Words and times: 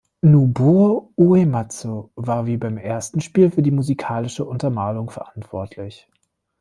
Nobuo 0.23 1.11
Uematsu 1.15 2.09
war 2.15 2.47
wie 2.47 2.57
beim 2.57 2.79
Spiel 3.19 3.51
für 3.51 3.61
die 3.61 3.69
musikalische 3.69 4.45
Untermalung 4.45 5.11
verantwortlich. 5.11 6.09